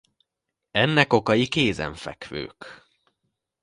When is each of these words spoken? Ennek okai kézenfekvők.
Ennek 0.71 1.13
okai 1.13 1.47
kézenfekvők. 1.47 2.85